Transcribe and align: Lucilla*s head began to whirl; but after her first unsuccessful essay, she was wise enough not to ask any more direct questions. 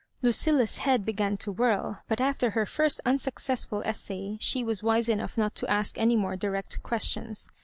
Lucilla*s 0.23 0.77
head 0.79 1.05
began 1.05 1.37
to 1.37 1.51
whirl; 1.51 1.99
but 2.07 2.19
after 2.19 2.49
her 2.49 2.65
first 2.65 2.99
unsuccessful 3.05 3.83
essay, 3.85 4.35
she 4.39 4.63
was 4.63 4.81
wise 4.81 5.07
enough 5.07 5.37
not 5.37 5.53
to 5.53 5.69
ask 5.69 5.95
any 5.99 6.15
more 6.15 6.35
direct 6.35 6.81
questions. 6.81 7.51